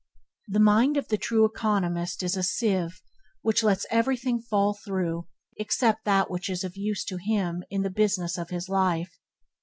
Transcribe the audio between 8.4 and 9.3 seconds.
his life.